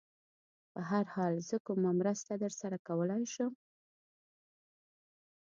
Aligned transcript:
په 0.73 0.79
هر 0.89 1.05
حال، 1.15 1.33
زه 1.49 1.55
کومه 1.67 1.91
مرسته 1.99 2.31
در 2.43 2.51
سره 2.59 2.77
کولای 2.87 3.23
شم؟ 3.33 3.51